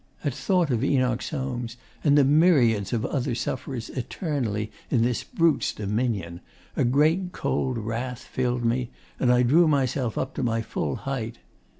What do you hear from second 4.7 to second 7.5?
in this brute's dominion, a great